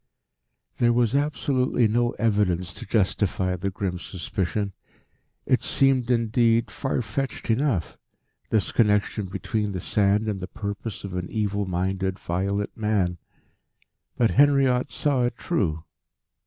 There 0.79 0.93
was 0.93 1.13
absolutely 1.13 1.87
no 1.87 2.13
evidence 2.13 2.73
to 2.73 2.87
justify 2.87 3.55
the 3.55 3.69
grim 3.69 3.99
suspicion. 3.99 4.73
It 5.45 5.61
seemed 5.61 6.09
indeed 6.09 6.71
far 6.71 7.03
fetched 7.03 7.51
enough, 7.51 7.99
this 8.49 8.71
connection 8.71 9.27
between 9.27 9.73
the 9.73 9.79
sand 9.79 10.27
and 10.27 10.39
the 10.39 10.47
purpose 10.47 11.03
of 11.03 11.13
an 11.15 11.29
evil 11.29 11.67
minded, 11.67 12.17
violent 12.17 12.75
man. 12.75 13.19
But 14.17 14.31
Henriot 14.31 14.89
saw 14.89 15.21
it 15.25 15.37
true. 15.37 15.83